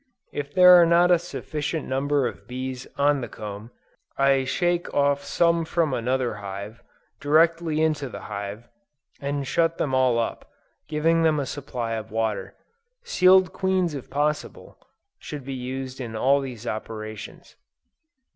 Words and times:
If 0.33 0.51
there 0.55 0.81
are 0.81 0.85
not 0.87 1.11
a 1.11 1.19
sufficient 1.19 1.87
number 1.87 2.25
of 2.25 2.47
bees 2.47 2.87
on 2.97 3.21
the 3.21 3.27
comb, 3.27 3.69
I 4.17 4.45
shake 4.45 4.91
off 4.95 5.23
some 5.23 5.63
from 5.63 5.93
another 5.93 6.35
frame, 6.39 6.79
directly 7.19 7.83
into 7.83 8.09
the 8.09 8.21
hive, 8.21 8.67
and 9.19 9.45
shut 9.45 9.77
them 9.77 9.93
all 9.93 10.17
up, 10.17 10.49
giving 10.87 11.21
them 11.21 11.39
a 11.39 11.45
supply 11.45 11.91
of 11.91 12.09
water. 12.09 12.55
Sealed 13.03 13.53
queens 13.53 13.93
if 13.93 14.09
possible, 14.09 14.79
should 15.19 15.45
be 15.45 15.53
used 15.53 16.01
in 16.01 16.15
all 16.15 16.41
these 16.41 16.65
operations. 16.65 17.55